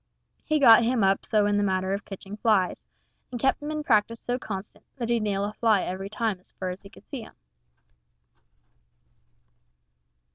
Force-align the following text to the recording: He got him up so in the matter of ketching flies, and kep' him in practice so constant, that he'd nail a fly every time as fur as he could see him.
He 0.43 0.57
got 0.57 0.83
him 0.83 1.03
up 1.03 1.27
so 1.27 1.45
in 1.45 1.57
the 1.57 1.63
matter 1.63 1.93
of 1.93 2.05
ketching 2.05 2.35
flies, 2.35 2.87
and 3.29 3.39
kep' 3.39 3.61
him 3.61 3.69
in 3.69 3.83
practice 3.83 4.19
so 4.19 4.39
constant, 4.39 4.83
that 4.95 5.09
he'd 5.09 5.19
nail 5.21 5.45
a 5.45 5.53
fly 5.53 5.83
every 5.83 6.09
time 6.09 6.39
as 6.39 6.53
fur 6.53 6.71
as 6.71 6.81
he 6.81 6.89
could 6.89 7.05
see 7.11 7.21
him. 7.21 7.35